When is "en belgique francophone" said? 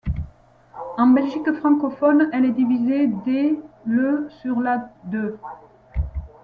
0.97-2.31